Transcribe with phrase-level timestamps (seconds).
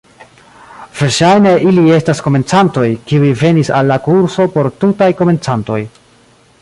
[1.01, 5.81] Verŝajne ili estas komencantoj, kiuj venis al la kurso por tutaj komencantoj.